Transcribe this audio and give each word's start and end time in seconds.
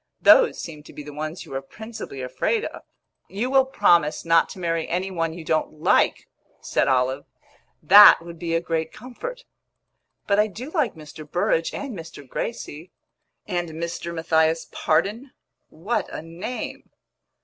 "Those 0.19 0.59
seemed 0.59 0.87
to 0.87 0.93
be 0.93 1.03
the 1.03 1.13
ones 1.13 1.45
you 1.45 1.51
were 1.51 1.61
principally 1.61 2.23
afraid 2.23 2.65
of." 2.65 2.81
"You 3.29 3.51
will 3.51 3.65
promise 3.67 4.25
not 4.25 4.49
to 4.49 4.57
marry 4.59 4.87
any 4.89 5.11
one 5.11 5.35
you 5.35 5.45
don't 5.45 5.73
like," 5.73 6.27
said 6.59 6.87
Olive. 6.87 7.25
"That 7.83 8.17
would 8.19 8.39
be 8.39 8.55
a 8.55 8.61
great 8.61 8.91
comfort!" 8.91 9.45
"But 10.25 10.39
I 10.39 10.47
do 10.47 10.71
like 10.71 10.95
Mr. 10.95 11.29
Burrage 11.31 11.71
and 11.71 11.95
Mr. 11.95 12.27
Gracie." 12.27 12.89
"And 13.47 13.69
Mr. 13.73 14.11
Matthias 14.11 14.65
Pardon? 14.71 15.33
What 15.69 16.09
a 16.11 16.23
name!" 16.23 16.89